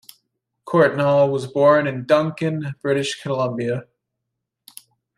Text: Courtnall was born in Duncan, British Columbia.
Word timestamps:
Courtnall 0.65 1.29
was 1.31 1.45
born 1.45 1.85
in 1.85 2.05
Duncan, 2.07 2.73
British 2.81 3.21
Columbia. 3.21 3.83